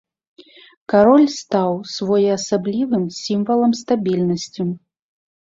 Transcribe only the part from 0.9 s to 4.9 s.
Кароль стаў своеасаблівым сімвалам стабільнасці.